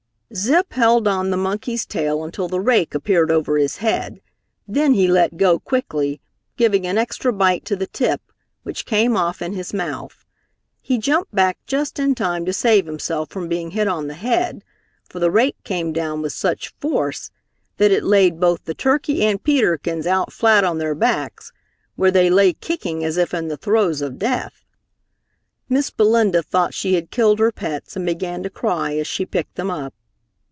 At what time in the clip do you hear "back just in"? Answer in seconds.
11.35-12.15